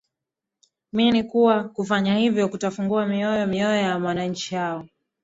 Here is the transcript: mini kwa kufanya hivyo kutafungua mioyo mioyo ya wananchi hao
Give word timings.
mini 0.93 1.23
kwa 1.23 1.63
kufanya 1.69 2.15
hivyo 2.17 2.49
kutafungua 2.49 3.05
mioyo 3.05 3.47
mioyo 3.47 3.75
ya 3.75 3.97
wananchi 3.97 4.55
hao 4.55 4.85